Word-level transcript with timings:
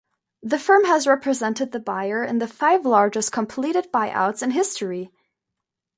The 0.41 0.57
firm 0.57 0.85
has 0.85 1.05
represented 1.05 1.73
the 1.73 1.79
buyer 1.79 2.23
in 2.23 2.39
the 2.39 2.47
five 2.47 2.87
largest 2.87 3.31
completed 3.31 3.91
buyouts 3.93 4.41
in 4.41 4.49
history. 4.49 5.11